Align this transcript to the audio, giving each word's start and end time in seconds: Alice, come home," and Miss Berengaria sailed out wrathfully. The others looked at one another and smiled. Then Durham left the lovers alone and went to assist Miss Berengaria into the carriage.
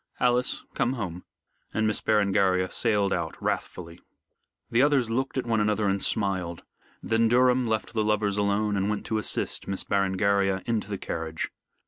Alice, 0.19 0.63
come 0.73 0.93
home," 0.93 1.25
and 1.75 1.85
Miss 1.85 2.01
Berengaria 2.01 2.71
sailed 2.71 3.13
out 3.13 3.39
wrathfully. 3.39 3.99
The 4.71 4.81
others 4.81 5.11
looked 5.11 5.37
at 5.37 5.45
one 5.45 5.59
another 5.59 5.87
and 5.87 6.01
smiled. 6.01 6.63
Then 7.03 7.27
Durham 7.27 7.65
left 7.65 7.93
the 7.93 8.03
lovers 8.03 8.35
alone 8.37 8.75
and 8.75 8.89
went 8.89 9.05
to 9.05 9.19
assist 9.19 9.67
Miss 9.67 9.83
Berengaria 9.83 10.63
into 10.65 10.89
the 10.89 10.97
carriage. 10.97 11.51